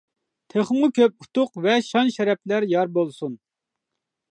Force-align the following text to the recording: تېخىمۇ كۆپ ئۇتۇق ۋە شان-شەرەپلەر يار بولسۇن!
تېخىمۇ 0.53 0.89
كۆپ 0.99 1.25
ئۇتۇق 1.25 1.61
ۋە 1.67 1.77
شان-شەرەپلەر 1.89 2.67
يار 2.75 2.93
بولسۇن! 2.99 3.39